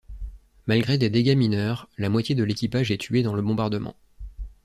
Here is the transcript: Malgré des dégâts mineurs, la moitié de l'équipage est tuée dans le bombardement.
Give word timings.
Malgré 0.65 0.97
des 0.97 1.11
dégâts 1.11 1.35
mineurs, 1.37 1.87
la 1.99 2.09
moitié 2.09 2.33
de 2.33 2.43
l'équipage 2.43 2.89
est 2.89 2.97
tuée 2.97 3.21
dans 3.21 3.35
le 3.35 3.43
bombardement. 3.43 3.95